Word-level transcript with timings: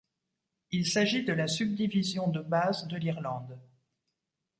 Il 0.71 0.87
s'agit 0.87 1.23
de 1.25 1.31
la 1.31 1.47
subdivision 1.47 2.27
de 2.27 2.39
base 2.41 2.87
de 2.87 2.97
l'Irlande. 2.97 3.59